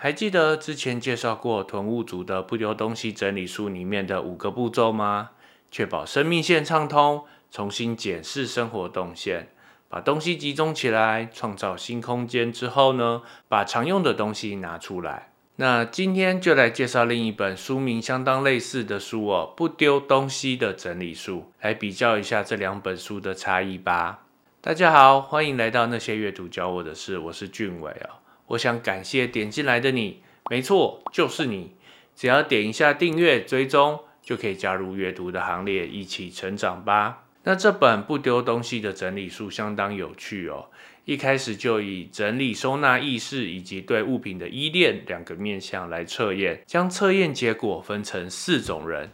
[0.00, 5.30] 还记得之前介绍过囤物组的不丢东西整理术里面的五个步骤吗？
[5.72, 9.48] 确保生命线畅通，重新检视生活动线，
[9.88, 15.32] 把东西集中起来，创造新空间之后呢，把常用的东西拿出来。
[15.56, 24.20] 那今天就来介绍另一本书名相当类似的书哦，不丢东西的整理术，来比较一下这两本书的差异吧。
[24.60, 28.22] 大家好，欢迎来到那些阅读教我的事，我是俊伟哦。
[28.48, 31.72] 我想感谢点进来的你，没错，就是你。
[32.14, 37.24] 只要点一下订阅追踪，就可以加入阅读的行列，一起成长吧。
[37.44, 40.68] 那这本不丢东西的整理术相当有趣哦。
[41.04, 49.12] 一开始就以整理收纳意识以及对物品的依恋两个面向来测验，将测验结果分成四种人：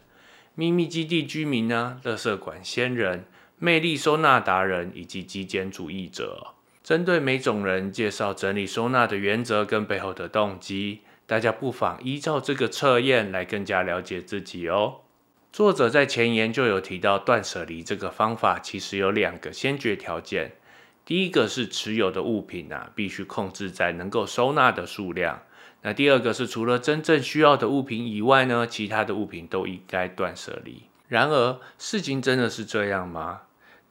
[0.55, 3.27] 秘密基地居民呢、垃圾管仙人、
[3.59, 6.55] 魅力收纳达人以及极简主义者。
[6.85, 14.97] 针对每种人介绍整理收纳的原则跟背后的动机，大家不妨依照这个测验来更加了解自己哦。
[15.51, 20.53] 作者在前言就有提到，断舍离这个方法其实有两个先决条件。
[21.07, 25.41] 第一个是持有的物品啊，必须控制在能够收纳的数量。
[25.81, 30.83] 那第二个是除了真正需要的物品以外呢，其他的物品都应该断舍离。
[31.09, 33.43] 然而，事情真的是这样吗？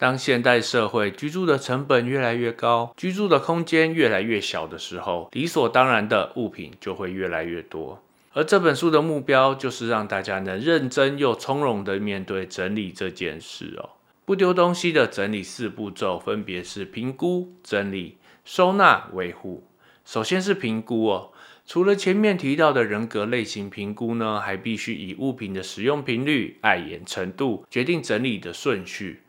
[0.04, 8.04] 当现代社会居住的成本越来越高，居住的空间越来越小的时候，理所当然的物品就会越来越多。
[8.34, 13.92] 而这本书的目标就是让大家能认真又从容的面对整理这件事哦。
[14.26, 19.64] 不丢东西的整理四步骤分别是评估、整理、收纳、维护。
[20.04, 21.32] 首先是评估哦，
[21.66, 29.22] 除了前面提到的人格类型评估呢，还必须以物品的使用频率、碍眼程度决定整理的顺序。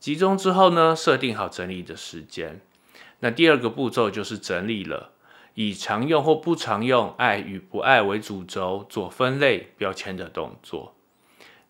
[0.00, 2.62] 集中之后呢，设定好整理的时间。
[3.18, 5.10] 那第二个步骤就是整理了，
[5.52, 10.94] 以常用或不常用、爱与不爱为主轴，做分类标签的动作。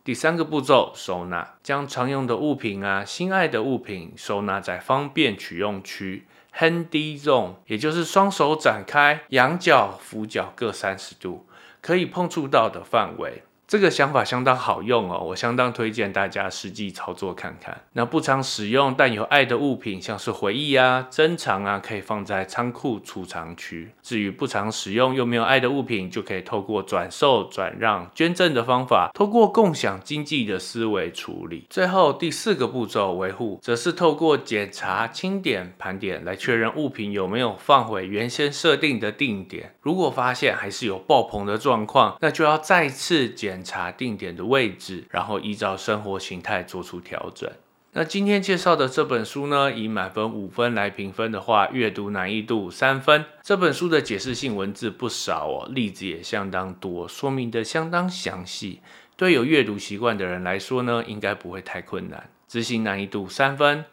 [0.05, 11.49] 第三个步骤，收纳，将常用的物品啊、心爱的物品收纳在方便取用区 （Handy Zone），也就是双手展开，仰角、俯角各三十度，
[11.83, 13.43] 可以碰触到的范围。
[13.71, 17.83] 这个想法相当好用哦，我相当推荐大家实际操作看看。
[17.93, 23.93] 那不常使用但有爱的物品，像是回忆啊、珍藏啊，可以放在仓库储藏区。
[24.03, 31.65] 至于不常使用又没有爱的物品，就可以透过转售、转让、捐赠的方法，透过共享经济的思维处理。
[31.71, 39.77] 最后第四个步骤维护，则是透过检查、清点、盘点来确认物品有没有放回原先设定的定点。
[39.81, 43.60] 如果发现还是有爆棚的状况，那就要再次检。
[43.63, 47.51] 查定点的位置，然后依照生活形态做出调整。
[47.93, 53.25] 那今天介绍的这本书呢，以满分五分来评分的话，阅读难易度三分。
[53.43, 58.81] 这本书的解释性文字不少哦，例子也相当多，说明的相当详细。
[59.17, 62.31] 对有阅读习惯的人来说呢，应该不会太困难。
[62.47, 63.85] 执行难易度三分。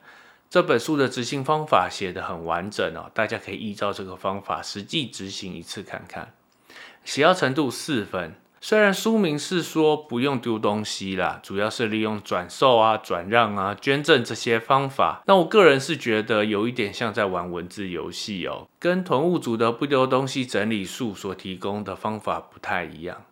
[0.48, 6.34] 这本书的执行方法写得很完整哦，大家可以依照这个方法实际执行一次看看。
[7.04, 8.36] 写要程度四分。
[8.60, 23.24] 虽然书名是说不用丢东西啦，主要是利用转售啊、转让啊、捐赠这些方法，那我个人是觉得有一点像在玩文字游戏哦，跟囤物组的不丢东西整理术所提供的方法不太一样。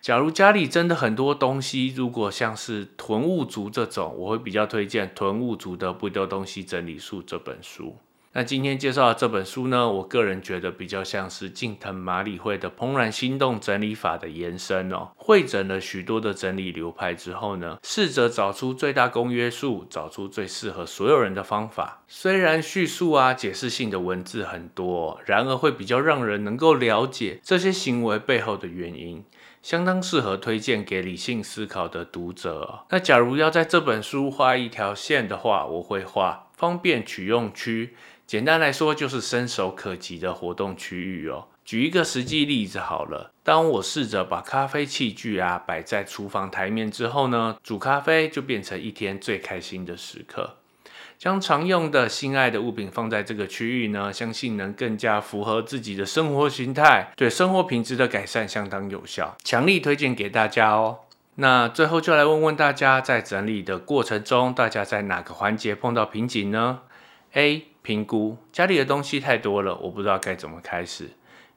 [0.00, 7.96] 假如家里真的很多东西，如果像是囤物族这种，我会比较推荐《囤物族的不丢东西整理术》这本书。
[8.34, 15.08] 那今天介绍的这本书呢，我个人觉得比较像是近藤麻里惠的《怦然心动整理法》的延伸哦。
[15.16, 22.02] 会诊了许多的整理流派之后呢，试着找出最大公约数，找出最适合所有人的方法。
[22.06, 29.24] 虽然叙述啊、解释性的文字很多，然而会比较让人能够了解这些行为背后的原因，
[29.62, 32.80] 相当适合推荐给理性思考的读者。
[32.90, 37.96] 那假如要在这本书画一条线的话，我会画方便取用区。
[38.28, 41.46] 简单来说，就是伸手可及的活动区域哦。
[41.64, 50.56] 举一个实际例子好了，当我试着把咖啡器具啊摆在厨房台面之后呢，煮咖啡就变成一天最开心的时刻。
[51.16, 60.98] 将常用的心爱的物品放在这个区域呢，相信能更加符合自己的生活形态，对生活品质的改善相当有效，强力推荐给大家哦。
[61.36, 66.80] 那最后就来问问大家，在整理的过程中，大家在哪个环节碰到瓶颈呢
[67.32, 71.08] ？A 评估家里的东西太多了，我不知道该怎么开始。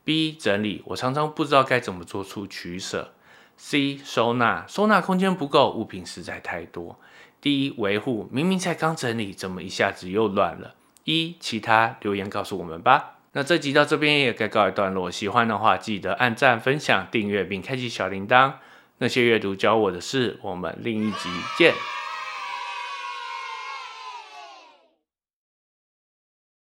[0.06, 3.12] B 整理，我常常不知道该怎么做出取舍。
[3.58, 6.98] C 收纳，收纳空间不够，物品实在太多。
[7.42, 10.76] D 维护，明明才刚整理，怎么一下子又乱了？
[11.04, 13.18] 一其他留言告诉我们吧。
[13.34, 18.54] 那这集到这边也该告一段落，喜欢的话记得按赞、分享、订阅并开启小铃铛。
[19.00, 21.74] 那些阅读教我的事，我们另一集见。